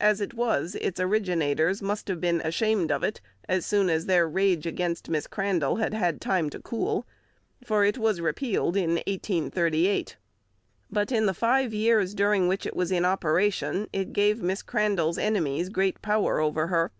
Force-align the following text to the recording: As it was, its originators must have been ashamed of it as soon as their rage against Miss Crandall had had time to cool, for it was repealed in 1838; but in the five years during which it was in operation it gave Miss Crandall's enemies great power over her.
As 0.00 0.22
it 0.22 0.32
was, 0.32 0.76
its 0.80 0.98
originators 0.98 1.82
must 1.82 2.08
have 2.08 2.22
been 2.22 2.40
ashamed 2.40 2.90
of 2.90 3.04
it 3.04 3.20
as 3.50 3.66
soon 3.66 3.90
as 3.90 4.06
their 4.06 4.26
rage 4.26 4.64
against 4.64 5.10
Miss 5.10 5.26
Crandall 5.26 5.76
had 5.76 5.92
had 5.92 6.22
time 6.22 6.48
to 6.48 6.58
cool, 6.58 7.06
for 7.62 7.84
it 7.84 7.98
was 7.98 8.22
repealed 8.22 8.78
in 8.78 8.92
1838; 9.06 10.16
but 10.90 11.12
in 11.12 11.26
the 11.26 11.34
five 11.34 11.74
years 11.74 12.14
during 12.14 12.48
which 12.48 12.64
it 12.64 12.76
was 12.76 12.90
in 12.90 13.04
operation 13.04 13.86
it 13.92 14.14
gave 14.14 14.40
Miss 14.42 14.62
Crandall's 14.62 15.18
enemies 15.18 15.68
great 15.68 16.00
power 16.00 16.40
over 16.40 16.68
her. 16.68 16.90